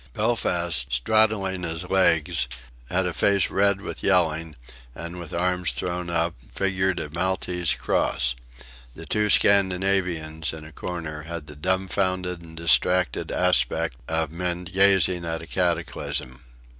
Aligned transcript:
Belfast, 0.15 0.91
straddling 0.91 1.61
his 1.61 1.87
legs, 1.87 2.47
had 2.89 3.05
a 3.05 3.13
face 3.13 3.51
red 3.51 3.81
with 3.81 4.01
yelling, 4.01 4.55
and 4.95 5.19
with 5.19 5.31
arms 5.31 5.73
thrown 5.73 6.09
up, 6.09 6.33
figured 6.51 6.99
a 6.99 7.11
Maltese 7.11 7.73
cross. 7.73 8.33
The 8.95 9.05
two 9.05 9.29
Scandinavians, 9.29 10.53
in 10.53 10.65
a 10.65 10.71
corner, 10.71 11.21
had 11.29 11.45
the 11.45 11.55
dumbfounded 11.55 12.41
and 12.41 12.57
distracted 12.57 13.31
aspect 13.31 13.95
of 14.07 14.31
men 14.31 14.63
gazing 14.63 15.23
at 15.23 15.43
a 15.43 15.45
cataclysm. 15.45 16.41